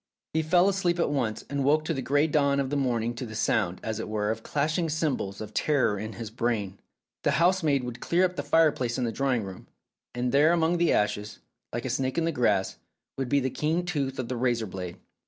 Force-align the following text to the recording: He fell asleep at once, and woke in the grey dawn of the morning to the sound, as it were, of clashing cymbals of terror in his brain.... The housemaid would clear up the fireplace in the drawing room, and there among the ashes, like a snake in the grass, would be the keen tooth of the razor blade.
He 0.33 0.41
fell 0.41 0.67
asleep 0.67 0.97
at 0.97 1.11
once, 1.11 1.45
and 1.47 1.63
woke 1.63 1.87
in 1.87 1.95
the 1.95 2.01
grey 2.01 2.25
dawn 2.25 2.59
of 2.59 2.71
the 2.71 2.75
morning 2.75 3.13
to 3.13 3.25
the 3.27 3.35
sound, 3.35 3.79
as 3.83 3.99
it 3.99 4.09
were, 4.09 4.31
of 4.31 4.41
clashing 4.41 4.89
cymbals 4.89 5.39
of 5.41 5.53
terror 5.53 5.99
in 5.99 6.13
his 6.13 6.31
brain.... 6.31 6.79
The 7.21 7.33
housemaid 7.37 7.83
would 7.83 7.99
clear 7.99 8.25
up 8.25 8.35
the 8.35 8.41
fireplace 8.41 8.97
in 8.97 9.03
the 9.03 9.11
drawing 9.11 9.43
room, 9.43 9.67
and 10.15 10.31
there 10.31 10.53
among 10.53 10.79
the 10.79 10.91
ashes, 10.91 11.37
like 11.71 11.85
a 11.85 11.89
snake 11.91 12.17
in 12.17 12.25
the 12.25 12.31
grass, 12.31 12.77
would 13.15 13.29
be 13.29 13.39
the 13.41 13.51
keen 13.51 13.85
tooth 13.85 14.17
of 14.17 14.27
the 14.27 14.35
razor 14.37 14.65
blade. 14.65 14.97